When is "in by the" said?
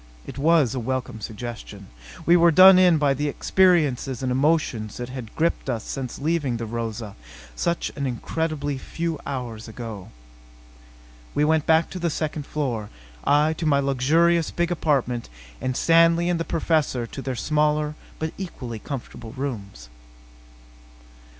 2.79-3.27